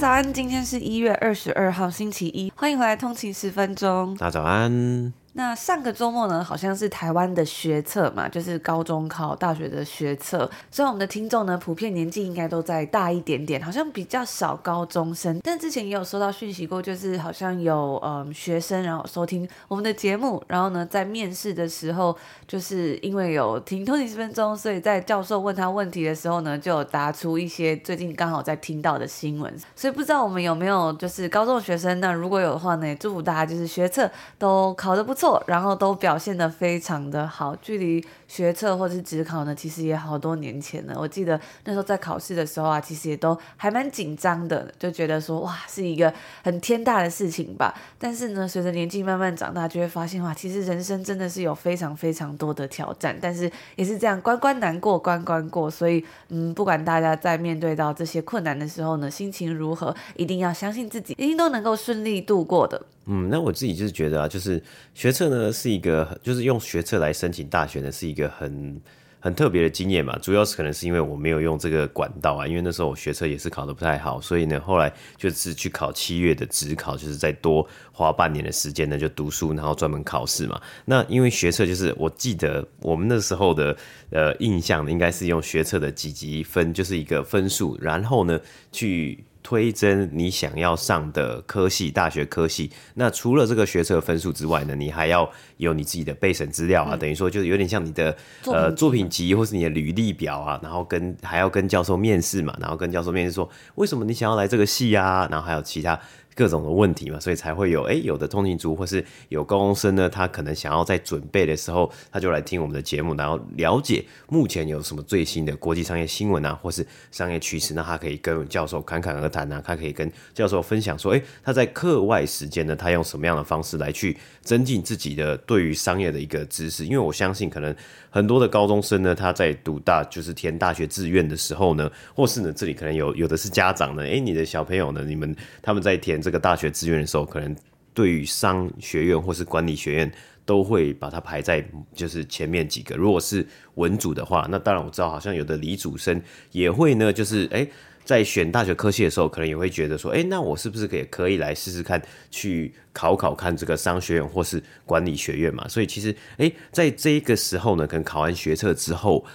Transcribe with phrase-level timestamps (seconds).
[0.00, 4.16] 早安，今天是一月二十二号，星期一，欢迎回来通勤十分钟。
[4.16, 5.12] 大早安。
[5.34, 10.50] 那上个周末呢，好像是台湾的学测嘛，就是高中考大学的学测。
[10.70, 15.40] 所以我们的听众呢，普遍年纪应该都再大一点点，好像比较少高中生。
[15.42, 29.52] 但之前也有收到讯息过，就是好像有嗯学生然后收听我们的节目，然后呢在面试的时候，就是因为有听通勤十分钟，所以在教授问他问题的时候呢，就有答出一些最近刚好在听到的新闻。
[29.74, 32.10] 所以不知道我们有没有就是高中学生那？
[32.10, 35.42] 如果有的话呢，也祝福大家就是学测都考得不错。
[35.46, 40.96] 然后都表现得非常的好，距离学测或是职考呢，其实也好多年前了。
[40.98, 47.74] 我记得那时候在考试的时候啊，其实也都还蛮紧张的，就觉得说哇，是一个很天大的事情吧。
[47.98, 55.70] 但是呢，随着年纪慢慢长大，就会发现哇，其实人生真的是有非常非常多的挑战，但是也是这样关关难过关关过。
[55.70, 62.80] 所以嗯，不管大家在面对到这些困难的时候呢，心情如何，一定要相信自己，一定都能够顺利度过的。
[63.12, 64.62] 嗯，那我自己就是觉得啊，就是
[64.94, 68.80] 学测呢是一个，就是用学测来申请大学呢是一个很
[69.18, 70.16] 很特别的经验嘛。
[70.18, 80.60] 主要是可能是因为我没有用这个管道啊，因为那时候我学测也是考得不太好，所以呢后来就是去考七月的职考，就是再多花半年的时间呢就读书，然后专门考试嘛。
[80.84, 83.76] 那因为学测就是我记得我们那时候的
[84.10, 89.24] 呃印象应该是用学测的几级分，就是一个分数，然后呢去。
[89.42, 92.70] 推甄你想要上的科系，大学科系。
[92.94, 105.98] 那除了这个学测分数之外呢，你还要有你自己的备审资料啊，嗯、等于说就是有点像你的呃作品集或是你的履历表啊，然后跟还要跟教授面试嘛，然后跟教授面试说为什么你想要来这个系啊，然后还有其他。
[106.40, 126.86] 各种的问题嘛，所以才会有哎、有的通勤族或是有高中生呢，他可能想要在准备的时候，他就来听我们的节目，然后了解目前有什么最新的国际商业新闻啊，或是商业趋势，那他可以跟教授侃侃而谈啊，他可以跟教授分享说，哎、他在课外时间呢，他用什么样的方式来去增进自己的对于商业的一个知识？
[126.86, 127.76] 因为我相信，可能
[128.08, 136.20] 很多的高中生呢，他在读大就是填大学志愿的时候呢，或是呢，这里可能有有的是家长呢，哎、你的小朋友呢，你们他们在填。
[136.20, 137.56] 这这个大学志愿的时候，可能
[137.92, 140.12] 对于商学院或是管理学院
[140.44, 142.94] 都会把它排在就是前面几个。
[142.94, 147.68] 如果是文组的话，那当然我知道，好像有的理组生也会呢，就是诶，
[148.04, 155.66] 在选大学科系的时候，可能也会觉得说，诶，那我是不是也可以来试试看，去考考看这个商学院或是管理学院嘛？
[155.66, 159.26] 所以其实诶，在这个时候呢，可能考完学测之后。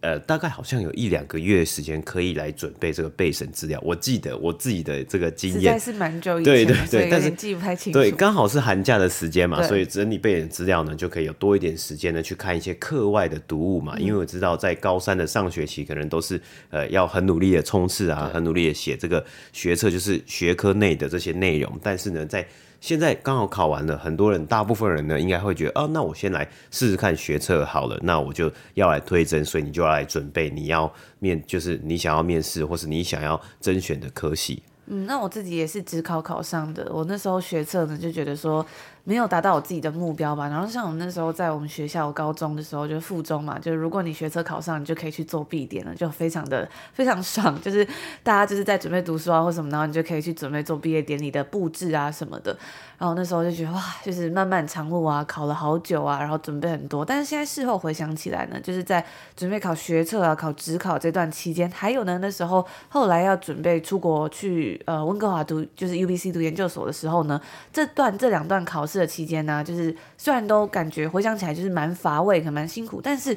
[0.00, 3.80] 呃，大概好像有一两个月的时间可以来准备这个备审资料。
[3.84, 7.98] 我记得我自己的这个经验，是蛮久以前，对对对，但是记不太清楚。
[7.98, 13.94] 对，刚好是寒假的时间嘛，所以整理备审资料呢，就可以有多一点时间呢去看一些课外的读物嘛。
[13.96, 21.78] 嗯、因为我知道在高三的上学期，可能都是呃要很努力的冲刺啊，很努力的写这个学测，就是学科内的这些内容。
[21.82, 22.46] 但是呢，在
[22.80, 34.62] 现在刚好考完了，很多人，大部分人呢，应该会觉得，哦，那我先来试试看学测好了，那我就要来推甄，所以你就要来准备你要面，就是你想要面试或是你想要甄选的科系。
[34.86, 38.64] 嗯，那我自己也是只考考上的，我那时候学测呢，就觉得说。
[39.08, 40.48] 没有达到我自己的目标吧。
[40.48, 47.58] 然后像我们那时候在我们学校高中的时候，就附中嘛，就是如果你学测考上，你就可以去做毕典了，就非常的非常爽。
[47.62, 47.82] 就是
[48.22, 52.54] 大家就是在准备读书啊或什么，然后你就可以去准备做毕业典礼的布置啊什么的。
[52.98, 57.02] 然后那时候就觉得哇，就是漫漫长路啊，考了好久啊，然后准备很多。
[57.02, 59.02] 但是现在事后回想起来呢，就是在
[59.34, 67.40] 准备考学测啊、考职考这段期间，还有呢那时候后来要准备出国去呃温哥华读，就是 UBC 读研究所的时候呢，
[67.72, 68.97] 这段这两段考试。
[68.98, 73.36] 这期间呢，就是虽然都感觉回想起来就是蛮乏味，可蛮辛苦，但是。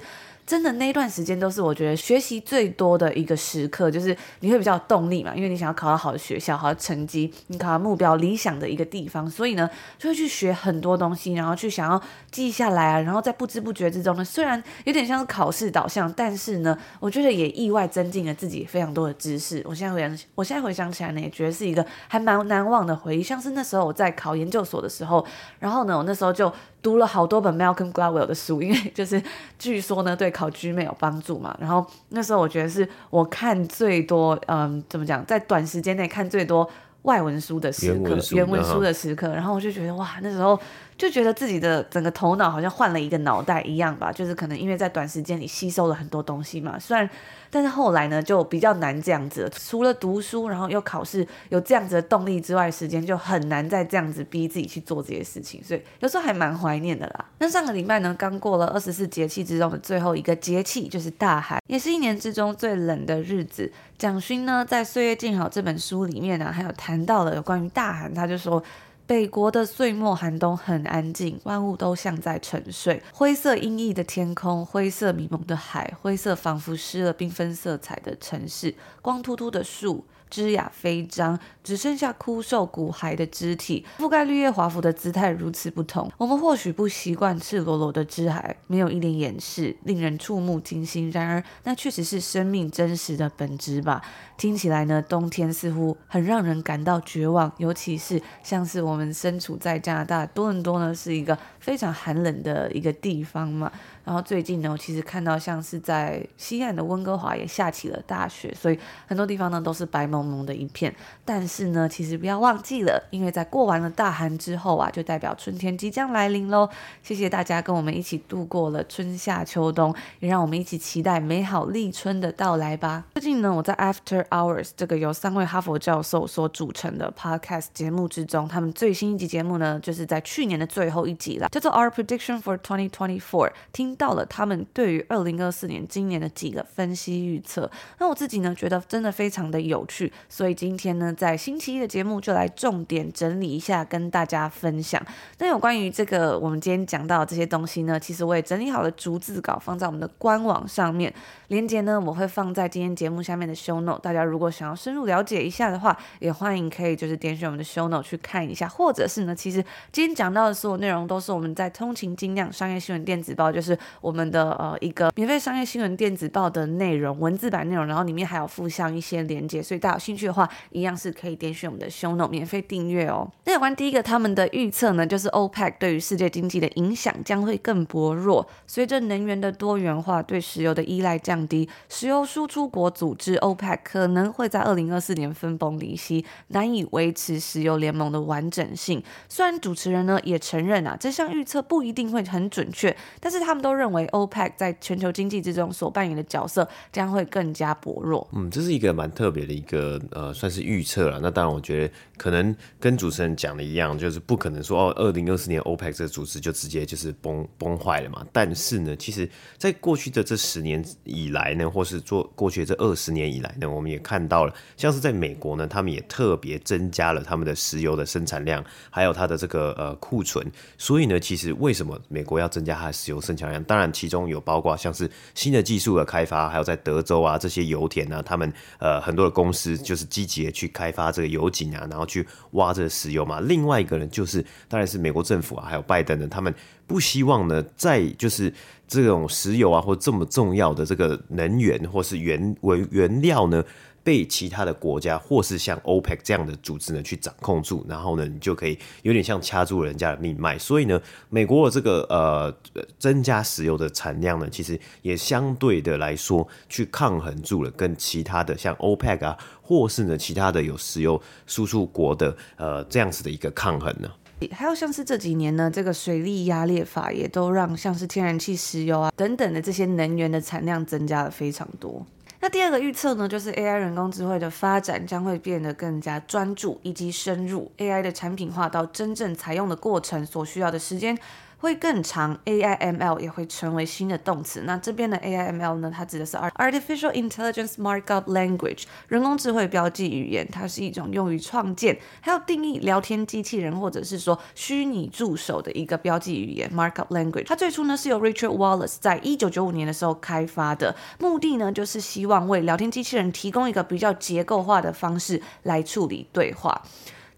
[0.51, 12.01] 真的那段时间都是我觉得学习最多的一个时刻，就是你会比较有动力嘛，因为你想要考到好的学校、好的成绩，你考到目标理想的一个地方，所以呢就会去学很多东西，然后去想要
[12.31, 19.63] 记下来啊，然后在不知不觉之中呢，虽然有点像是考试导向，但是呢，我觉得也意外增进了自己非常多的知识。
[19.65, 23.23] 我现在回想，我现在回想起来呢，也觉得是一个还蛮难忘的回忆。
[23.23, 25.25] 像是那时候我在考研究所的时候，
[25.59, 26.51] 然后呢，我那时候就。
[26.81, 29.21] 读了好多本 Malcolm Gladwell 的书，因为就是
[29.59, 31.55] 据说呢，对考 GMAT 有帮助嘛。
[31.59, 36.67] 然后那时候我觉得是我看最多，嗯，怎么讲，在短时间内看最多
[37.03, 40.59] 外文书的时刻，原文书，原文书的时刻，然后我就觉得哇，那时候
[41.01, 47.09] 就觉得自己的整个头脑好像换了一个脑袋一样吧，就是可能因为在短时间里吸收了很多东西嘛，虽然。
[47.53, 49.49] 但是后来呢，就比较难这样子了。
[49.49, 55.61] 除了读书，然后又考试，有这样子的动力之外，时间就很难再这样子逼自己去做这些事情。
[55.61, 57.25] 所以有时候还蛮怀念的啦。
[57.39, 63.69] 那上个礼拜呢，刚过了二十四节气之中的最后一个节气，就是大寒，也是一年之中最冷的日子。
[63.97, 68.63] 蒋勋呢，在《岁月静好》这本书里面呢、还有谈到了有关于大寒，他就说。
[69.11, 73.03] 北国的岁末寒冬很安静，万物都像在沉睡。
[73.11, 80.05] 灰色阴翳的天空，灰色迷蒙的海，灰色仿佛失了缤纷色彩的城市，光秃秃的树。
[80.31, 86.09] 枝桠飞张，只剩下枯瘦骨骸的肢体，覆盖绿叶华服的姿态如此不同。
[86.17, 91.11] 我们或许不习惯赤裸裸的枝骸，没有一点掩饰，令人触目惊心。
[91.11, 94.01] 然而，那确实是生命真实的本质吧？
[94.37, 103.69] 听起来呢，冬天似乎很让人感到绝望，尤其是像是我们身处在加拿大多伦多呢，是一个非常寒冷的一个地方嘛。
[104.03, 110.93] 然后最近呢，我其实看到像是在西岸的温哥华也下起了大雪，所以很多地方呢都是白蒙蒙的一片。
[111.23, 116.67] 但是呢，其实不要忘记了，因为在过完了大寒之后啊，就代表春天即将来临喽。
[117.03, 123.05] 谢谢大家跟我们一起度过了春夏秋冬，也让我们一起期待美好立春的到来吧。
[123.13, 133.51] 最近呢，我在 After Hours 这个由三位哈佛教授所组成的 Podcast 节目之中，他们最新一集节目呢，就是在去年的最后一集了，叫做 Our Prediction for 2024。
[133.71, 133.90] 听。
[133.91, 145.05] 听到了他们对于二零二四年今年的几个分析预测，那我自己呢觉得真的非常的有趣，所以今天呢在星期一的节目就来重点整理一下，跟大家分享。
[145.39, 151.13] 那有关于这个我们今天讲到的这些东西呢，其实我也整理好了逐字稿，放在我们的官网上面，
[151.49, 153.99] 链接呢我会放在今天节目下面的 show note。
[153.99, 159.61] 大家如果想要深入了解一下的话，也欢迎可以就是点选我们的 show note 去看一下，或者是呢，其实
[159.91, 163.77] 今天讲到的所有内容都是我们在通勤精酿商业新闻电子报，就是。
[164.01, 173.29] 我们的呃一个免费商业新闻电子报的内容，文字版内容，然后里面还有附上一些连接，所以大家有兴趣的话，一样是可以点选我们的 show no 免费订阅哦。
[173.45, 189.03] 那有关第一个他们的预测呢，就是 OPEC 对于世界经济的影响将会更薄弱，随着能源的多元化，对石油的依赖降低，石油输出国组织 OPEC 可能会在二零二四年分崩离析，难以维持石油联盟的完整性。
[189.27, 198.27] 虽然主持人呢也承认啊，这项预测不一定会很准确，但是他们都都认为 OPEC 在全球经济之中所扮演的角色将会更加薄弱。
[198.33, 201.19] 嗯，这是一个蛮特别的一个呃，算是预测了。
[201.21, 208.25] 那当然，我觉得可能跟主持人讲的一样，就是不可能说哦，二零二四年 OPEC 这个组织就直接就是崩崩坏了嘛。
[208.33, 220.45] 但是呢，其实在过去的这十年以来呢，或是做过去这二十年以来呢，我们也看到了，像是在美国呢，他们也特别增加了他们的石油的生产量，还有它的这个呃库存。
[220.77, 223.60] 所以呢，其实为什么美国要增加它的石油生产量？
[223.63, 223.91] 当然。
[223.91, 233.39] 其中有包括像是新的技术的开发，还有在德州啊这些油田啊，他们呃很多的公司就是积极的去开发这个油井啊，然后去挖这个石油嘛。
[233.41, 236.51] 另外一个呢，就是当然是美国政府啊，还有拜登呢，他们
[236.87, 238.51] 不希望呢再就是
[238.87, 243.63] 这种石油啊或这么重要的这个能源或是原为原料呢。
[244.03, 250.57] 被其他的国家或是像 OPEC 这样的组织呢去掌控住，然后呢，你就可以有点像掐住人家的命脉。
[250.57, 252.53] 所以呢，美国的这个呃
[252.97, 264.09] 增加石油的产量呢，其实也相对的来说去抗衡住了跟其他的像 OPEC 啊，或是呢其他的有石油输出国的呃这样子的一个抗衡呢。
[264.51, 272.03] 还有像是这几年呢，这个水力压裂法也都让像是天然气、石油啊等等的这些能源的产量增加了非常多。
[272.43, 281.15] 那第二个预测呢，就是 AI 人工智慧的发展将会变得更加专注以及深入，AI 的产品化到真正采用的过程所需要的时间。
[281.61, 284.63] 会更长，AIML 也会成为新的动词。
[284.65, 290.47] 那这边的 AIML 呢，它指的是 Artificial Intelligence Markup Language，人工智慧标记语言。
[290.51, 297.45] 它是一种用于创建还有定义聊天机器人或者是说虚拟助手的一个标记语言 Markup Language。
[297.45, 306.81] 它最初呢是由 Richard Wallace 在一九九五年的时候开发的，目的呢就是希望为聊天机器人提供一个比较结构化的方式来处理对话。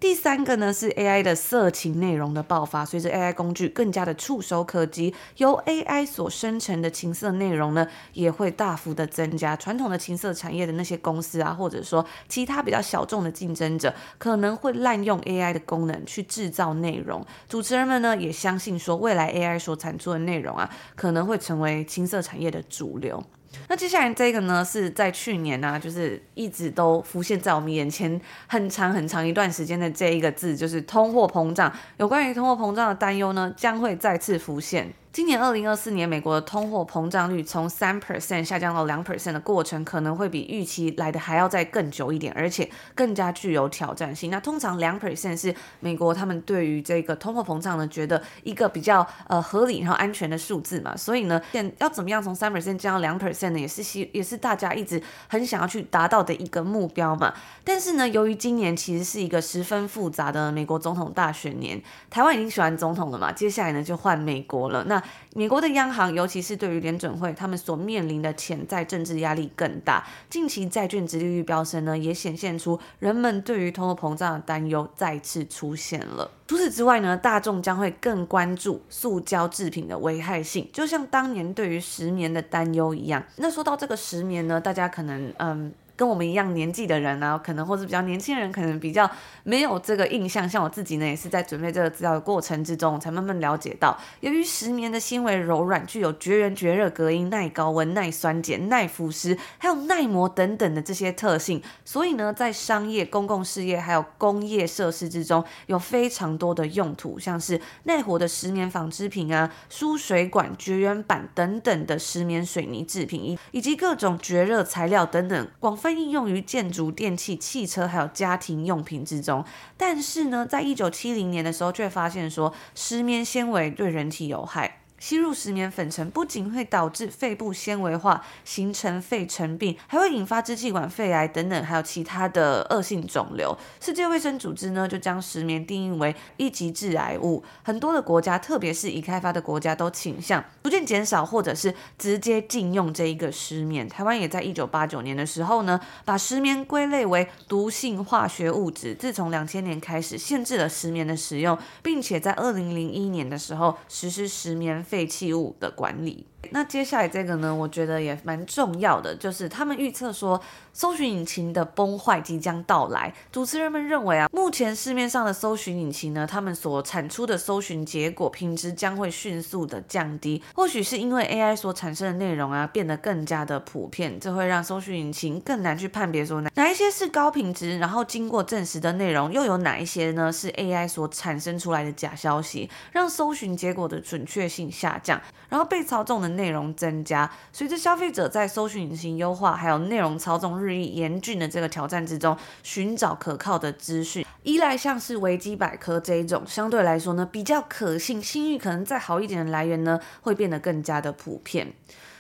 [0.03, 9.55] 第三个呢是 AI 的色情内容的爆发，随着 AI 工具更加的触手可及，由 AI 所生成的情色内容呢也会大幅的增加。
[9.55, 17.25] 传统的情色产业的那些公司啊，或者说其他比较小众的竞争者，可能会滥用 AI 的功能去制造内容。
[17.47, 23.23] 主持人们呢也相信说，未来 AI 所产出的内容啊，可能会成为情色产业的主流。
[23.67, 31.71] 那接下来这个呢，是在去年呢、啊，就是一直都浮现在我们眼前很长很长一段时间的这一个字，就是通货膨胀。
[31.97, 34.91] 有关于通货膨胀的担忧呢，将会再次浮现。
[35.13, 44.31] 今年二零二四年，美国的通货膨胀率从三 percent 下降到两 percent 的过程，可能会比预期来的还要再更久一点，而且更加具有挑战性。
[44.31, 50.97] 那通常两 percent 是美国他们对于这个通货膨胀呢，觉得一个比较呃合理然后安全的数字嘛。
[50.97, 57.31] 所以呢，现要怎么样从三 percent 降到两 percent 呢，也是希也是大家一直很想要去达到的一个目标嘛。
[57.63, 61.79] 但是呢，由于今年其实是一个十分复杂的美国总统大选年，
[62.09, 64.83] 台湾已经选完总统了嘛，接下来呢就换美国了。
[64.85, 65.02] 那
[65.35, 70.05] 美国的央行，尤其是对于联准会，他们所面临的潜在政治压力更大。
[70.29, 76.29] 近期债券殖利率飙升呢，也显现出人们对于通货膨胀的担忧再次出现了。
[76.47, 83.23] 除此之外呢，大众将会更关注塑胶制品的危害性，就像当年对于石棉的担忧一样。
[83.37, 85.73] 那说到这个石棉呢，大家可能嗯。
[86.03, 89.09] 跟我们一样年纪的人呢、可能或者比较年轻人，可能比较
[89.43, 90.49] 没有这个印象。
[90.49, 115.77] 像我自己呢，也是在准备这个资料的过程之中，才慢慢了解到，由于石棉的纤维柔软，具有绝缘、绝热、隔音、耐高温、耐酸碱、耐腐蚀，还有耐磨等等的这些特性，所以呢，在商业、公共事业还有工业设施之中，有非常多的用途，像是耐火的石棉纺织品啊、输水管、绝缘板等等的石棉水泥制品，以以及各种绝热材料等等广。
[115.83, 119.43] 泛应用于建筑、电器、汽车还有家庭用品之中，
[119.77, 124.82] 但是呢，在一九七零年的时候，却发现说石棉纤维对人体有害。
[125.03, 133.53] 吸入石棉粉尘不仅会导致肺部纤维化，形成肺尘病，还会引发支气管肺癌等等，还有其他的恶性肿瘤。
[133.81, 137.43] 世界卫生组织呢，就将石棉定义为一级致癌物。
[137.63, 143.85] 很多的国家，特别是已开发的国家，都倾向逐渐减少或者是直接禁用这一个石棉。
[143.89, 148.95] 台湾也在一九八九年的时候呢，把石棉归类为毒性化学物质。
[148.95, 154.81] 自从两千年开始，限制了石棉的使用，并且在二零零一年的时候实施石棉。
[154.93, 156.27] 废弃物的管理。
[156.51, 160.39] 那接下来这个呢，我觉得也蛮重要的，就是他们预测说，
[160.73, 163.11] 搜寻引擎的崩坏即将到来。
[163.31, 170.43] 主持人们认为啊，目前市面上的搜寻引擎呢，他们所产出的搜寻结果品质将会迅速的降低。
[170.53, 186.33] 或许是因为 AI 所产生的内容啊，变得更加的普遍，这会让搜寻引擎更难去判别说哪哪一些是高品质，然后经过证实的内容，又有哪一些呢是 AI 所产生出来的假消息，让搜寻结果的准确性下降，然后被操纵的。
[186.33, 201.71] 内容增加，随着消费者在搜寻引擎优化还有内容操纵日益严峻的这个挑战之中，寻找可靠的资讯，依赖像是维基百科这一种相对来说呢比较可信、信誉可能再好一点的来源呢，会变得更加的普遍。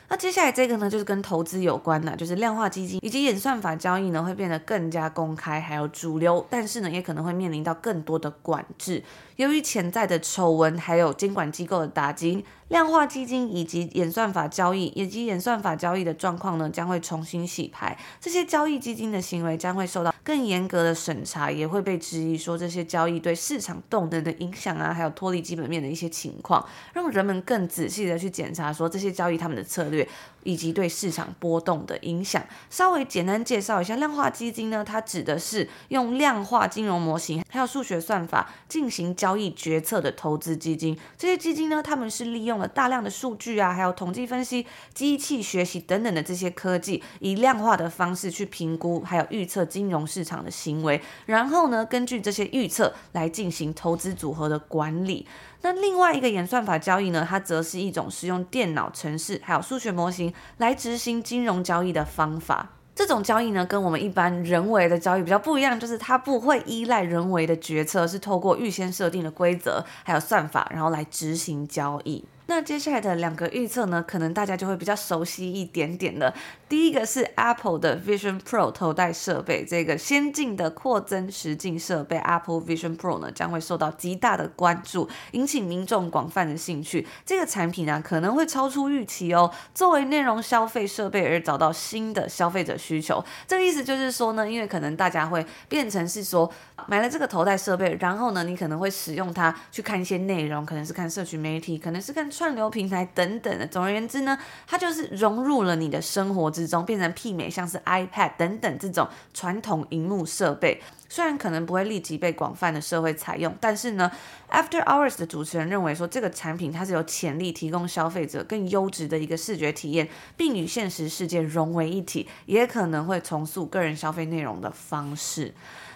[0.09, 9.03] 那接下来这个呢，就是跟投资有关的，就是量化基金以及演算法交易呢，会变得更加公开还有主流，但是呢，也可能会面临到更多的管制。
[9.37, 17.97] 由于潜在的丑闻，还有监管机构的打击，量化基金以及演算法交易，以及演算法交易的状况呢，将会重新洗牌。
[18.19, 30.07] 这些交易基金的行为将会受到更严格的审查，也会被质疑说这些交易对市场动能的影响啊，还有脱离基本面的一些情况，让人们更仔细的去检查说这些交易他们的策略。
[30.45, 40.97] 以及对市场波动的影响，稍微简单介绍一下，量化基金呢，它指的是用量化金融模型还有数学算法进行交易决策的投资基金。
[41.17, 44.65] 这些基金呢，他们是利用了大量的数据啊，还有统计分析、
[44.95, 55.27] 机器学习等等的这些科技，以量化的方式去评估还有预测金融市场的行为，然后呢，根据这些预测来进行投资组合的管理。
[55.61, 62.69] 那另外一个演算法交易呢，它则是一种使用电脑程式还有数学模型来执行金融交易的方法。
[62.95, 72.23] 这种交易呢，跟我们一般人为的交易比较不一样，就是它不会依赖人为的决策，是透过预先设定的规则还有算法，然后来执行交易。
[72.55, 76.31] 那接下来的两个预测呢，可能大家就会比较熟悉一点点了。
[76.69, 87.07] 第一个是 Apple 的 Vision Pro 头戴设备，这个先进的扩增实境设备 Apple Vision Pro 呢，将会受到极大的关注，引起民众广泛的兴趣。
[87.25, 93.23] 这个产品呢，可能会超出预期哦，作为内容消费设备而找到新的消费者需求。
[93.47, 96.51] 这个意思就是说呢，因为可能大家会变成是说，
[96.85, 102.29] 买了这个头戴设备，然后呢，你可能会使用它去看一些内容，可能是看社群媒体，可能是看。
[102.43, 103.65] 串流平台等等的。
[103.65, 110.81] 总而言之呢，它就是融入了你的生活之中，变成媲美像是 iPad 等等这种传统荧幕设备。
[111.07, 114.11] 虽然可能不会立即被广泛的社会采用，但是呢
[114.51, 125.53] ，After Hours 的主持人认为说，这个产品它是有潜力提供消费者更优质的一个视觉体验，并与现实世界融为一体，也可能会重塑个人消费内容的方式。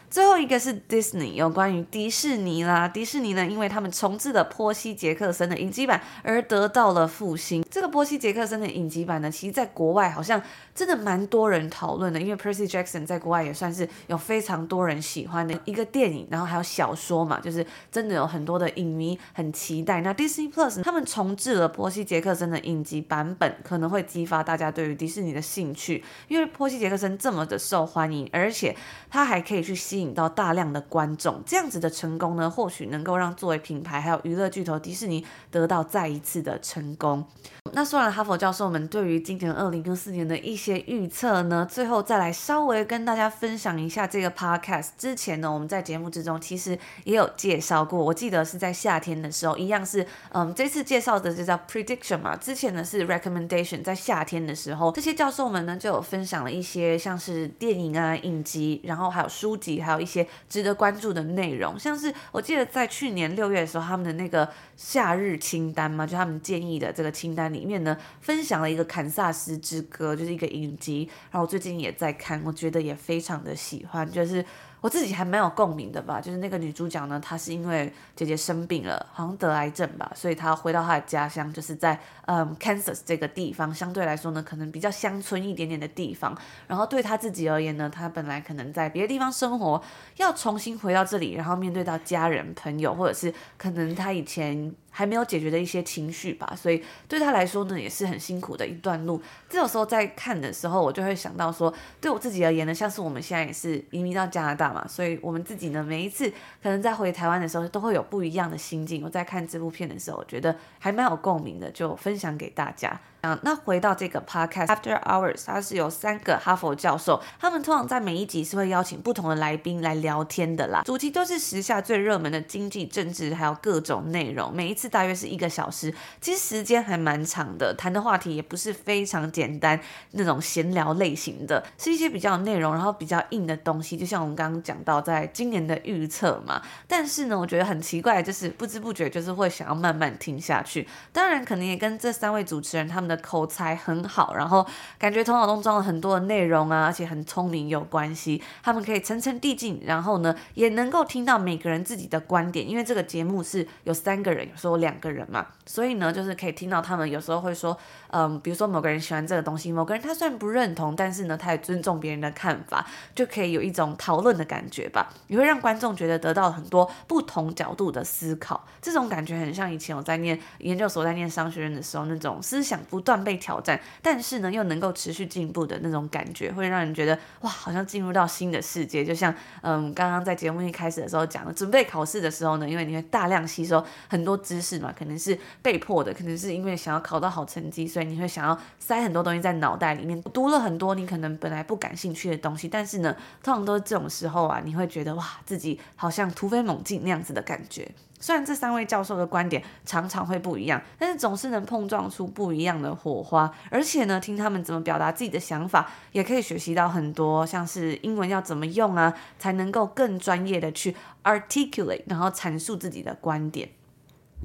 [0.09, 2.87] 最后一个是 Disney，有关于迪士尼啦。
[2.87, 7.63] 迪士尼呢，因为他们重制了波西杰克森的影集版而得到了复兴。
[7.69, 10.41] 这个波西杰克森的影集版呢，其实在国外好像
[10.73, 19.99] 真的蛮多人讨论的，因为 Percy Jackson 在国外也算是有非常多人喜欢的一个电影，然后还有小说嘛，就是真的有很多的影迷很期待。
[20.01, 28.73] 那 Disney Plus 他们重制了波西杰克森的影集版本，可能会激发大家对于迪士尼的兴趣，因为波西杰克森这么的受欢迎，而且
[29.09, 37.25] 他还可以去吸吸引到大量的观众，这样子的成功呢，或许能够让作为品牌还有娱乐巨头迪士尼得到再一次的成功。
[37.73, 44.89] 那说完哈佛教授们对于今年二零二四年的一些预测呢，最后再来稍微跟大家分享一下这个 podcast。
[44.99, 67.65] 之前呢，我们在节目之中其实也有介绍过，我记得是在夏天的时候，一样是嗯，这次介绍的就叫 prediction 嘛，之前呢是 recommendation，在夏天的时候，这些教授们呢就有分享了一些像是电影啊、影集，然后还有书籍，还有一些值得关注的内容，像是我记得在去年六月的时候，他们的那个夏日清单嘛，就他们建议的这个清单里。
[67.65, 74.43] 面呢，分享了一个《堪萨斯之歌》，就是一个影集，然后我最近也在看，我觉得也非常的喜欢，就是。
[74.79, 86.37] 我自己还蛮有共鸣的吧，就是那个女主角呢，她是因为姐姐生病了，好像得癌症吧，所以她回到她的家乡，就是在嗯 Kansas 这个地方，相对来说呢，可能比较乡村一点点的地方。
[86.67, 89.81] 然后对她自己而言呢，她本来可能在别的地方生活，
[90.17, 99.21] 要重新回到这里，然后面对到家人、朋友，或者是可能她以前还没有解决的一些情绪吧，所以对他来说呢，也是很辛苦的一段路。
[99.47, 104.73] 这种时候在看的时候，我就会想到说，对我自己而言呢，像是我们现在也是移民到加拿大。
[104.73, 106.27] 嘛，所以我们自己呢，每一次
[106.63, 109.03] 可能在回台湾的时候，都会有不一样的心境。
[109.03, 112.99] 我在看这部片的时候，我觉得还蛮有共鸣的，就分享给大家。
[113.21, 120.83] 嗯，那回到这个 podcast After Hours，它是有三个哈佛教授，他们通常在每一集是会邀请不同的来宾来聊天的啦。
[120.85, 124.55] 主题都是时下最热门的经济、政治，还有各种内容。
[124.55, 125.91] 每一次大约是一个小时，
[126.21, 129.79] 其实时间还蛮长的，谈的话题也不是非常简单
[130.11, 133.97] 那种闲聊类型的，是一些比较有内容，然后比较硬的东西。
[133.97, 136.61] 就像我们刚刚讲到，在今年的预测嘛。
[136.87, 140.87] 但是呢，我觉得很奇怪，就是不知不觉就是会想要慢慢听下去。
[141.11, 143.06] 当然，可能也跟这三位主持人他们。
[143.07, 144.65] 的口才很好，然后
[144.97, 148.41] 感觉头脑中装了很多的内容啊，而且很聪明有关系。
[148.63, 152.67] 他们可以层层递进，然后呢，也能够听到每个人自己的观点。
[152.69, 157.77] 因为这个节目是有三个人，有时候两个人嘛，所以呢，就是可以听到他们有时候会说，
[158.09, 165.09] 嗯，比如说某个人喜欢这个东西，某个人他虽然不认同，但是呢，他也尊重别人的看法，就可以有一种讨论的感觉吧。
[165.27, 168.65] 也会让观众觉得得到很多不同角度的思考。
[168.81, 172.79] 这种感觉很像以前我在念研究所，在念商学院的时候那种思想。
[172.97, 179.05] 不断被挑战，但是呢，又能够持续进步的那种感觉，会让人觉得哇，好像进入到新的世界。
[179.05, 179.31] 就像
[179.61, 192.67] 嗯，刚刚在节目一开始的时候讲的，准备考试的时候呢，因为你会大量吸收很多知识嘛，可能是被迫的，可能是因为想要考到好成绩，所以你会想要塞很多东西在脑袋里面，读了很多你可能本来不感兴趣的东西。
[192.67, 197.87] 但是呢，通常都是这种时候啊，你会觉得哇，自己好像突飞猛进那样子的感觉。
[198.19, 203.51] 虽然这三位教授的观点常常会不一样，但是总是能碰撞出不一样的火花。
[203.69, 213.69] 而且呢，听他们怎么表达自己的想法，也可以学习到很多，像是英文要怎么用啊，才能够更专业的去 articulate，然后阐述自己的观点。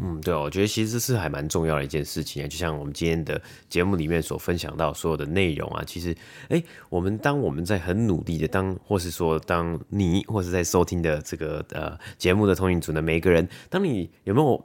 [0.01, 2.49] 嗯，对，我觉得其实是还蛮重要的一件事情啊。
[2.49, 6.17] 就像我们今天的节目里面所分享到所有的内容啊，其实，
[6.49, 14.65] 哎，我们当我们在很努力的当，或是说当你或是在收听的这个呃节目的通讯组的每一个人，当你有没有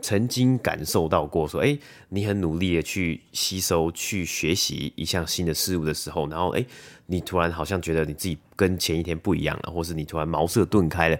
[0.00, 1.76] 曾经感受到过说，哎，
[2.08, 6.64] 你很努力的去吸收、去学习一项新的事物的时候，然后哎，
[7.06, 11.18] 你突然好像觉得你自己跟前一天不一样了，或是你突然茅塞顿开了。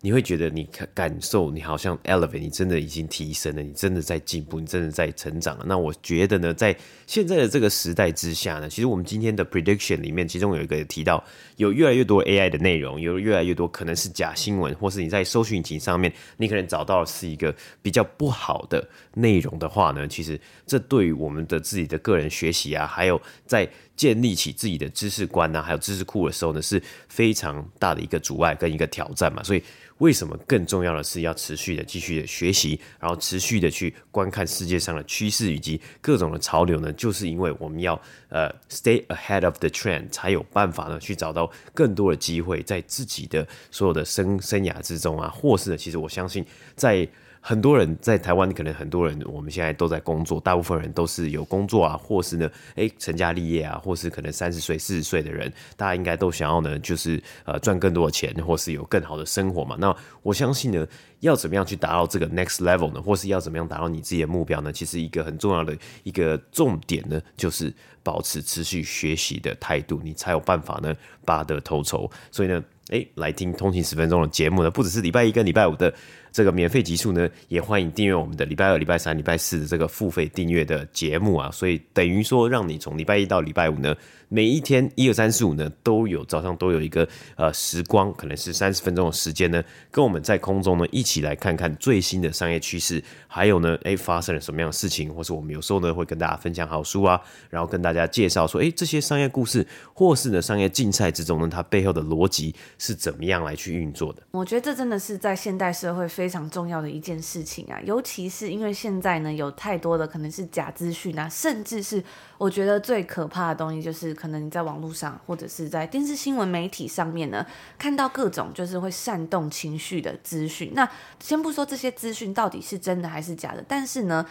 [0.00, 5.64] 你会觉得你感受，你好像 elevate，你真的已经提升了，你真的在进步，你真的在成长了。
[5.66, 11.22] 那我觉得呢，在现在的这个时代之下呢，其实我们今天的 prediction 里面，其中有一个提到，
[11.56, 29.42] 有越来越多 AI 的内容，有越来越多可能是假新闻，或是你在搜寻引擎上面，你可能找到是一个比较不好的内容的话呢，其实这对于我们的自己的个人学习啊，还有在建立起自己的知识观呐、还有知识库的时候呢，是非常大的一个阻碍跟一个挑战嘛。
[29.42, 29.62] 所以，
[29.98, 36.92] 为什么更重要的是要持续的继续的学习，然后持续的去观看世界上的趋势以及各种的潮流呢？
[36.92, 47.08] 就是因为我们要呃 stay ahead of the trend，才有办法呢去找到更多的机会，在自己的所有的生生涯之中啊，或是呢，其实我相信在。
[47.48, 59.76] 很多人在台湾，可能很多人我们现在都在工作，大部分人都是有工作啊，或是呢，诶，成家立业啊，或是可能三十岁、四十岁的人，大家应该都想要呢，就是呃赚更多的钱，或是有更好的生活嘛。
[59.78, 60.84] 那我相信呢，
[61.20, 63.00] 要怎么样去达到这个 next level 呢？
[63.00, 64.72] 或是要怎么样达到你自己的目标呢？
[64.72, 70.92] 其实一个很重要的一个重点呢，就是保持持续学习的态度，你才有办法呢
[71.24, 72.10] 拔得头筹。
[72.32, 75.94] 所以呢，诶，来听通勤十分钟的节目呢，不只是礼拜一跟礼拜五的。
[76.36, 83.96] 这个免费集数呢，也欢迎订阅我们的礼拜二、礼拜三、礼拜四的这个付费订阅的节目啊，所以等于说，让你从礼拜一到礼拜五呢。
[84.28, 104.24] 每一天一二三四五呢，都有早上都有一个呃时光，可能是三十分钟的时间呢，跟我们在空中呢一起来看看最新的商业趋势，还有呢，诶发生了什么样的事情，或是我们有时候呢会跟大家分享好书啊，然后跟大家介绍说，诶这些商业故事，或是呢商业竞赛之中呢，它背后的逻辑是怎么样来去运作的？
[104.32, 112.02] 我觉得这真的是在现代社会非非常重要的一件事情啊，尤其是因为现在呢有太多的可能是假资讯啊，甚至是
[112.36, 114.12] 我觉得最可怕的东西就是。
[114.12, 117.46] 可能你在网络上，或者是在电视新闻媒体上面呢，
[117.78, 120.72] 看到各种就是会煽动情绪的资讯。
[120.74, 120.88] 那
[121.20, 124.26] 先不说这些资讯到底是真的还是假的，但是呢。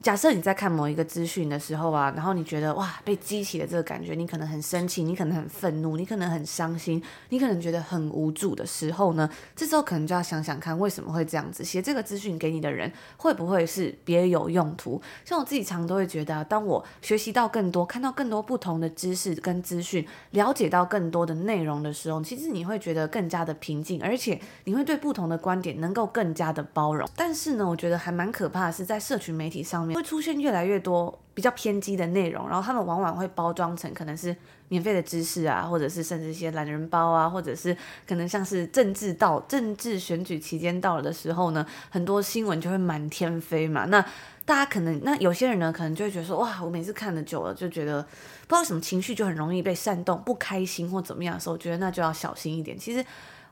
[0.00, 11.62] 假设你在看某一个资讯的时候啊，然后你觉得哇，被激起了这个感觉，你可能很生气，你可能很愤怒，你可能很伤心，你可能觉得很无助的时候呢，这时候可能就要想想看，为什么会这样子？
[11.62, 15.00] 写这个资讯给你的人会不会是别有用途？
[15.24, 27.08] 像我自己常都会觉得啊，当我学习到更多，看到更多不同的知识跟资讯，了解到更多的内容的时候，其实你会觉得更加的平静，而且你会对不同的观点能够更加的包容。
[27.14, 34.36] 但是呢，我觉得还蛮可怕的是，在社群媒体上会出现越来越多比较偏激的内容，然后他们往往会包装成可能是
[34.68, 43.84] 免费的知识啊，或者是甚至一些懒人包啊，或者是可能像是政治到政治选举期间到了的时候呢，很多新闻就会满天飞嘛。
[43.86, 44.00] 那
[44.44, 52.78] 大家可能那有些人呢，可能就会觉得说，哇，我每次看的久了，就觉得不知道什么情绪就很容易被煽动，不开心或怎么样的时候，我觉得那就要小心一点。
[52.78, 53.04] 其实。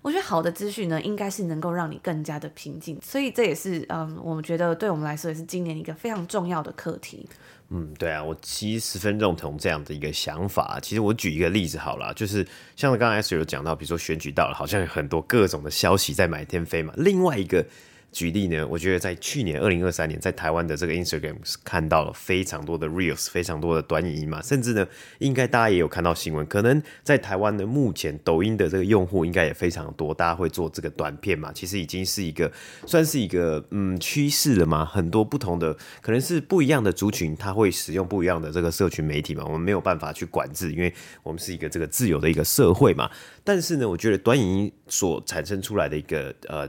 [0.03, 7.29] 我觉得好的资讯呢，应该是能够让你更加的平静，所以这也是嗯，我们觉得对我们来说也是今年一个非常重要的课题。
[7.69, 10.79] 嗯，对啊，我其实十分认同这样的一个想法。
[10.81, 16.93] 其实我举一个例子好了，就是像刚才 S 有讲到，比如说选举到了，好像有很多各种的消息在满天飞嘛。
[16.97, 17.65] 另外一个。
[18.13, 24.87] 举例呢，我觉得在去年二零二三年，在台湾的这个 Instagram 看到了非常多的 Reels，非常多的短影音嘛，甚至呢，
[25.19, 32.51] 应该大家也有看到新闻，可能在台湾的目前抖音的这个用户应该也非常多，大家会做这个短片嘛，其实已经是一个
[32.85, 40.93] 算是一个嗯趋势了嘛，很多不同的可能是不一样的族群，他会使用不一样的这个社群媒体嘛，我们没有办法去管制，因为
[41.23, 43.09] 我们是一个这个自由的一个社会嘛，
[43.45, 46.69] 但是呢，我觉得短影音所产生出来的一个呃。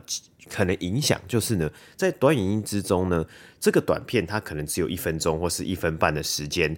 [0.49, 3.25] 可能影响就是呢，在短影音之中呢，
[3.60, 6.75] 这个短片它可能只有一分钟或是一分半的时间，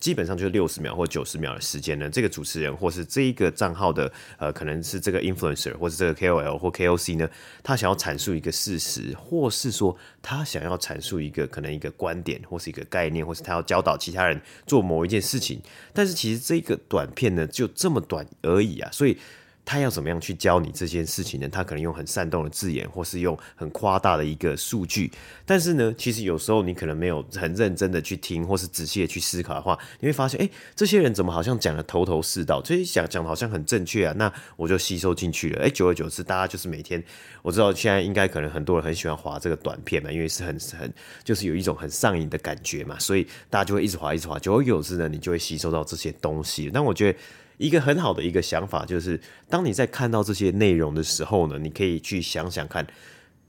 [0.00, 2.08] 基本上就是六十秒或九十秒的时间呢。
[2.08, 7.28] 这个主持人或是这一个账号的呃，可能是这个 influencer 或是这个 KOL 或 KOC 呢，
[7.62, 15.60] 他想要阐述一个事实，或是说他想要阐述一个可能一个观点或是一个概念，或是他要教导其他人做某一件事情。
[15.92, 19.16] 但是其实这个短片呢，就这么短而已啊，所以。
[19.64, 21.48] 他要怎么样去教你这件事情呢？
[21.48, 25.10] 他可能用很煽动的字眼，或是用很夸大的一个数据。
[25.46, 32.60] 但是呢，其实有时候你可能没有很认真的去听，或是仔细的去思考的话，你会发现，哎，这些人怎么好像讲的头头是道？
[32.60, 34.12] 这些讲讲的好像很正确啊。
[34.18, 35.62] 那我就吸收进去了。
[35.62, 37.02] 哎，久而久之，大家就是每天，
[37.42, 44.38] 我知道现在应该可能很多人很喜欢滑这个短片嘛，因为是很很就是有一种很上瘾的感觉嘛，所以大家就会一直滑一直滑。
[44.38, 46.70] 久而久之呢，你就会吸收到这些东西。
[46.74, 47.18] 但我觉得。
[47.58, 52.86] 一个很好的一个想法就是，当你在看到这些内容的时候呢，你可以去想想看，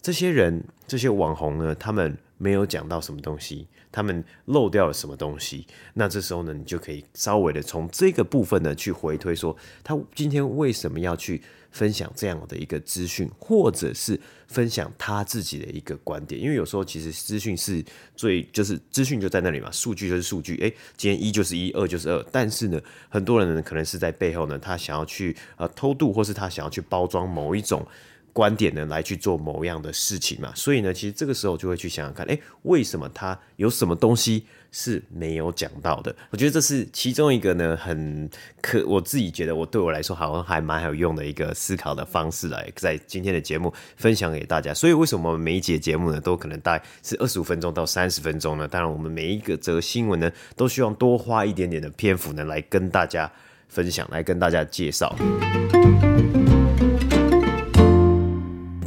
[0.02, 5.66] 这些人、这些网红呢，他们没有讲到什么东西，他们漏掉了什么东西。
[5.94, 11.42] 那这时候呢，你就可以稍微的从这个部分呢去回推，说他今天为什么要去。
[11.74, 17.84] 分享这样的一个资讯，或者是分享他自己的一个观点，因为有时候其实资讯是
[18.16, 27.86] 最就是资讯就在那里嘛，数据就是数据，诶，今天一就是一，二就是二，但是呢，很多人呢可能是在背后呢，他想要去呃偷渡，或是他想要去包装某一种
[28.34, 30.52] 观点呢来去做某样的事情嘛。
[30.56, 36.14] 所以呢，其实这个时候就会去想想看，诶，为什么他有什么东西是没有讲到的？
[36.32, 44.74] 我觉得这是其中一个呢，很可我自己觉得我对我来说好像还蛮有用的一个思考的方式来在今天的节目分享给大家。
[44.74, 48.68] 所以为什么每一节节目呢都可能大概是二十五分钟到三十分钟呢？
[48.68, 53.32] 当然，我们每一个则新闻呢都希望多花一点点的篇幅呢来跟大家
[53.68, 55.16] 分享，来跟大家介绍。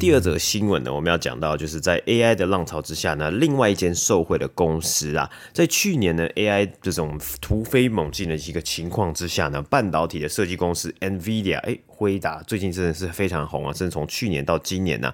[0.06, 15.12] 第二则新闻呢，我们要讲到，就是在 AI 的浪潮之下呢，另外一间受惠的公司啊，在去年呢 AI 这种突飞猛进的一个情况之下呢，半导体的设计公司 NVIDIA，哎，辉达最近真的是非常红啊，甚至从去年到今年呢、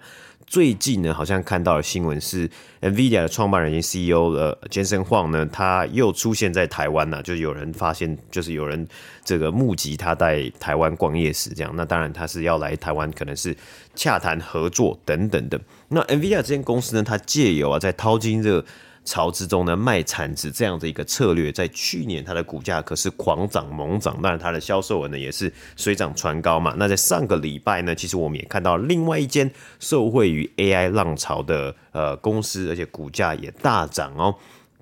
[0.53, 2.47] 最近呢，好像看到的新闻是
[2.83, 8.87] ，NVIDIA 的创办人兼 CEO 的 Jensen Huang 呢，他又出现在台湾呢，就有人发现，就是有人
[9.25, 11.73] 这个募集他在台湾逛夜市这样。
[11.75, 13.57] 那当然他是要来台湾，可能是
[13.95, 15.59] 洽谈合作等等的。
[15.89, 18.63] 那 NVIDIA 这间公司呢，它借由啊，在淘金热
[19.05, 26.75] 潮之中呢，卖产值这样的一个策略，在去年它的股价可是狂涨猛涨，当然它的销售额呢也是水涨船高嘛。
[26.79, 34.35] 那在上个礼拜呢，其实我们也看到另外一间受惠于 AI 浪潮的呃公司，而且股价也大涨哦，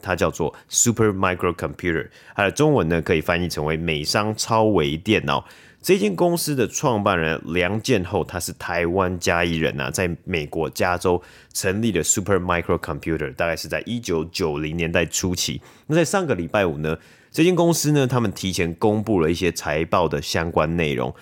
[0.03, 5.45] 它叫做 Super Micro Computer，它的中文呢可以翻译成为美商超微电脑。
[5.83, 11.21] 这间公司的创办人梁建厚，他是台湾嘉义人啊，在美国加州
[11.55, 15.63] 成立的 Super Micro Computer，大概是在一九九零年代初期。
[15.87, 16.99] 那在上个礼拜五呢，
[17.31, 21.15] 这间公司呢，他们提前公布了一些财报的相关内容，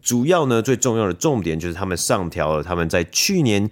[0.00, 3.68] 主要呢，最重要的重点就是他们上调了他们在去年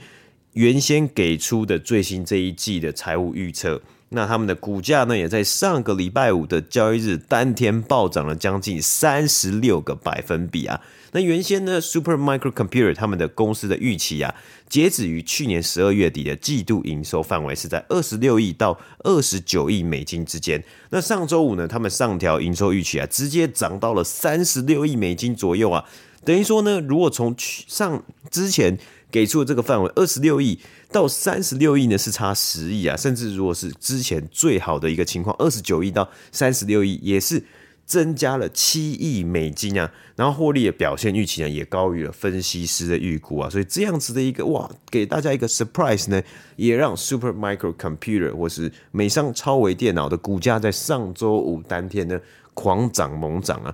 [0.53, 3.81] 原先给出的最新这一季的财务预测。
[4.15, 10.81] 那他们的股价呢，也在上个礼拜五的交易日当天暴涨了将近三十六个百分比啊。
[11.13, 14.35] 那原先呢，Super Micro Computer 他们的公司的预期啊，
[14.69, 20.63] 截止于去年十二月底的季度营收范围是在二十六亿到二十九亿美金之间。
[20.91, 25.85] 那上周五呢，他们上调营收预期啊，直接涨到了三十六亿美金左右啊。
[26.25, 28.79] 等于说呢，如果从去上之前
[29.15, 30.59] 给出的这个范围二十六亿
[30.91, 37.41] 到三十六亿呢，是差十亿啊，甚至如果是之前最好的一个情况，二十九亿到三十六亿也是
[37.87, 46.21] 增加了七亿美金啊，然后获利的表现预期呢也高于了分析师的预估啊，所以这样子的一个哇，给大家一个 surprise 呢，
[46.57, 52.21] 也让 Super Micro Computer 或是美商超微电脑的股价在上周五当天呢
[52.53, 53.73] 狂涨猛涨啊。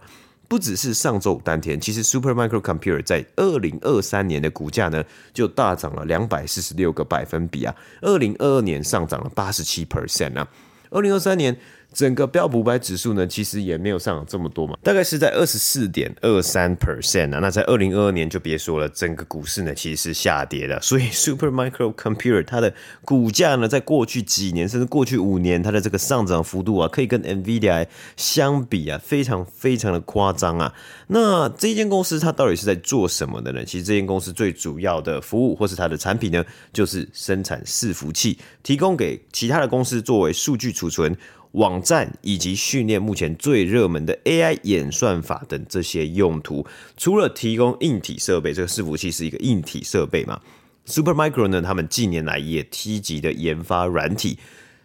[0.50, 10.48] 不只是上周五当天，其实 Super Micro Computer 在二零二三年的股价呢，就大涨了两百四十六个百分比啊，二零二二年上涨了八十七 percent 啊，
[10.90, 11.56] 二零二三年。
[11.92, 17.40] 整个标普五百指数呢，其实也没有上涨这么多嘛，大概是在二十四点二三 percent 啊。
[17.40, 20.80] 那在二零二二年就别说了，整个股市呢其实是下跌的。
[20.80, 22.72] 所以 Super Micro Computer 它的
[23.04, 30.72] 股价呢，在过去几年甚至过去五年，它的这个上涨幅度啊，可以跟 NVIDIA 相比啊，非常非常的夸张啊。
[31.08, 33.64] 那这间公司它到底是在做什么的呢？
[33.64, 41.16] 其实这间公司最主要的服务或是它的产品呢，就是生产伺服器，提供给其他的公司作为数据储存。
[41.52, 46.64] 网站以及训练目前最热门的 AI 演算法等这些用途，
[46.96, 50.40] 除了提供硬体设备，这个伺服器是一个硬体设备嘛
[50.86, 54.38] ？Supermicro 呢，他们近年来也积极的研发软体，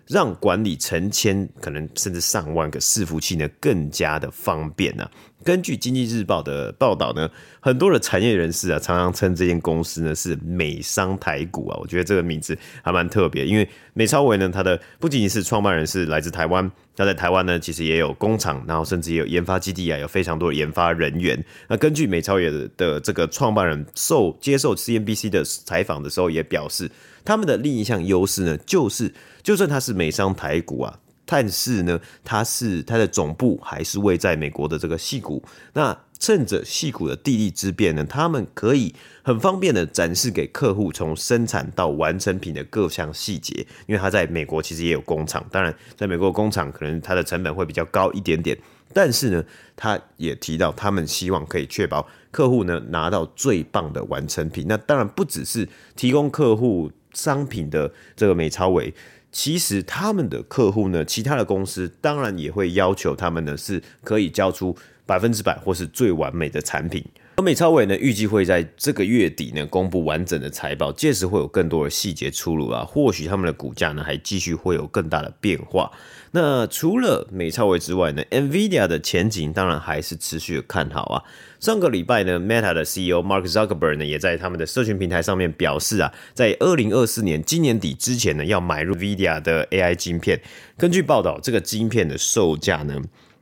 [0.08, 5.10] 让管理成千可能甚至上万个伺服器呢更加的方便呢、
[5.46, 7.30] 根据经济日报的报道呢，
[7.60, 11.78] 很多的产业人士啊，常常称这间公司呢是美商台股啊。
[11.80, 21.46] 我觉得这个名字还蛮特别，因为美超伟呢，它的不仅仅是创办人是来自台湾，他在台湾呢其实也有工厂，然后甚至也有研发基地啊，有非常多的研发人员。
[21.68, 26.90] 那根据美超微的这个创办人受接受 CNBC 的采访的时候，也表示
[27.24, 31.00] 他们的另一项优势呢，就是就算他是美商台股啊。
[31.26, 35.44] 但是呢，它是它的总部还是位在美国的这个戏谷。
[35.74, 43.54] 那趁着戏谷的地利之便呢，他们可以很方便的展示给客户从生产到完成品的各项细节。
[43.86, 48.58] 因为他在美国其实也有工厂，当然在美国工厂可能它的成本会比较高一点点。
[48.94, 49.44] 但是呢，
[49.76, 54.66] 他也提到他们希望可以确保客户呢拿到最棒的完成品。
[54.70, 58.94] 那当然不只是提供客户商品的这个美超微。
[59.38, 64.74] 其实他们的客户呢，其他的公司当然也会要求他们呢是可以交出
[65.06, 67.04] 百分之百或是最完美的产品。
[67.38, 75.92] 而美超微呢，预计会在这个月底呢公布完整的财报，届时会有更多的细节出炉啊，或许他们的股价呢还继续会有更大的变化。
[76.32, 81.22] 那除了美超微之外呢，NVIDIA 的前景当然还是持续的看好啊。
[81.60, 90.42] 上个礼拜呢，Meta 的 CEO Mark Zuckerberg 呢也在他们的社群平台上面表示啊，在二零二四年今年底之前呢，要买入 NVIDIA 的 AI 晶片。
[90.78, 93.02] 根据报道，这个晶片的售价呢，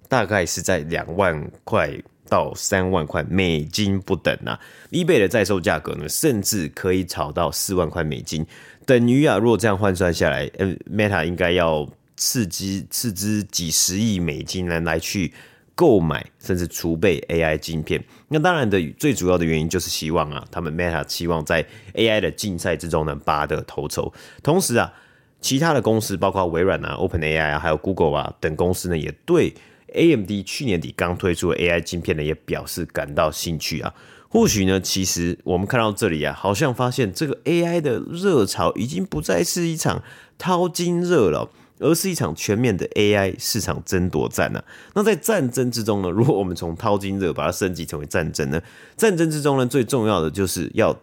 [0.09, 1.91] 大概是在两万块
[2.33, 4.59] 到三万块美金不等啊。
[4.91, 8.45] eBay 的在售价格呢，甚至可以炒到四万块美金，
[8.85, 11.87] 等于啊，如果这样换算下来，嗯，Meta 应该要。
[12.15, 15.33] 刺激斥资几十亿美金来来去
[15.73, 21.65] 购买甚至储备 AI 晶片，那当然的最主要的原因就是希望啊，他们 Meta 希望在
[21.95, 24.13] AI 的竞赛之中能拔得头筹。
[24.43, 24.93] 同时啊，
[25.41, 29.51] 其他的公司包括微软啊、OpenAI 啊，还有 Google 啊等公司呢，也对
[29.93, 33.93] AMD 去年底刚推出的 AI 晶片呢，也表示感到兴趣啊。
[34.29, 40.03] 或许呢，其实我们看到这里啊，好像发现这个 AI 的热潮已经不再是一场
[40.37, 41.49] 淘金热了。
[41.79, 44.65] 而是一场全面的 AI 市场争夺战呐、啊。
[44.93, 48.61] 那在战争之中呢， 如果我们从淘金热把它升级成为战争呢，
[48.95, 50.97] 战争之中呢，最重要的就是要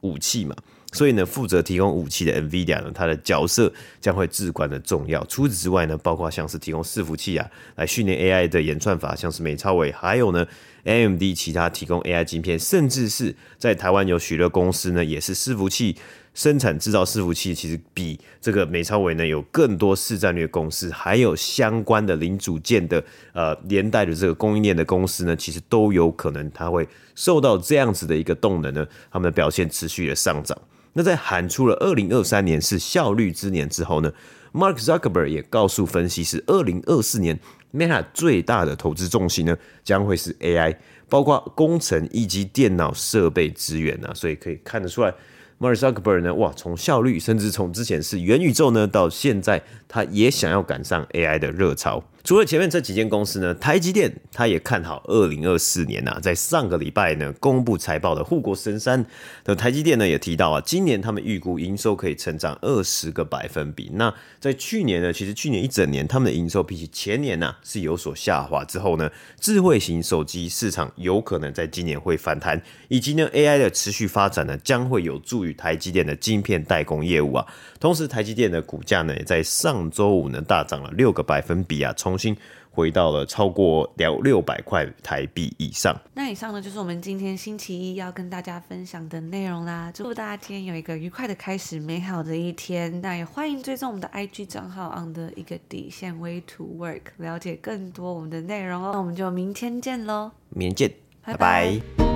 [0.00, 0.56] 武器嘛。
[0.94, 5.22] 所以呢，负责提供武器的 NVIDIA 呢，它的角色将会至关的重要。
[5.26, 10.46] 除此之外呢，包括像是提供伺服器啊，来训练 AI 的演算法，像是美超微，还有呢
[10.84, 15.96] AMD 其他提供 AI 晶片，甚至是在台湾有许多公司呢，也是伺服器。
[16.32, 23.00] 生产制造伺服器其实比这个美超微呢有更多市战略公司，还有相关的零组件的
[23.32, 30.58] 呃连带的这个供应链的公司呢，其实都有可能它会受到这样子的一个动能呢，他们的表现持续的上涨。
[30.94, 34.12] 那在喊出了二零二三年是效率之年之后呢
[34.52, 37.38] ，Mark Zuckerberg 也告诉分析师，二零二四年
[37.72, 40.76] Meta 最大的投资重心呢将会是 AI，
[41.08, 45.12] 包括工程以及电脑设备资源啊，所以可以看得出来。
[45.60, 46.34] Mark Zuckerberg 呢？
[46.34, 49.62] 哇，从效率，甚至从之前是元宇宙呢，到现在
[49.94, 52.02] 他也想要赶上 AI 的热潮。
[52.24, 56.18] 除了前面这几间公司呢，台积电他也看好二零二四年呐、啊。
[56.20, 59.04] 在上个礼拜呢，公布财报的护国神山
[59.44, 63.90] 的台积电呢，也提到啊，今年他们预估营收可以成长二十个百分比。
[63.92, 68.64] 那在去年呢，其实去年一整年他们的营收比起前年呢、啊、是有所下滑。
[68.64, 77.46] 之后呢，智慧型手机市场有可能在今年会反弹，以及呢 AI 的持续发展呢，将会有助于台积电的晶片代工业务啊。
[77.78, 82.36] 同时，台积电的股价呢，也在上周五呢大涨了六个百分比啊，重新
[82.70, 85.96] 回到了超过两六百块台币以上。
[86.14, 89.90] 那以上呢，就是我们今天星期一要跟大家分享的内容啦。
[89.94, 93.00] 祝大家今天有一个愉快的开始，美好的一天。
[93.00, 98.90] 那也欢迎追踪我们的 IG 账号 on 的一个底线 Way to Work，了解更多我们的内容哦。
[98.92, 101.80] 那我们就明天见喽，明天见，拜拜。
[101.96, 102.13] 拜拜。